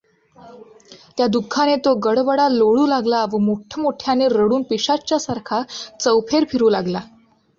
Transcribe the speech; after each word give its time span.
त्या 1.17 1.25
दुःखाने 1.27 1.75
तो 1.75 1.93
गडबडा 1.95 2.47
लोळू 2.49 2.85
लागला 2.87 3.23
व 3.33 3.37
मोठमोठ्याने 3.37 4.27
रडून 4.27 4.63
पिशाच्चासारखा 4.63 5.61
चौफेर 5.99 6.45
फिरू 6.51 6.69
लागला. 6.69 6.99